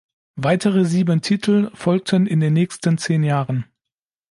[0.35, 3.65] Weitere sieben Titel folgten in den nächsten zehn Jahren.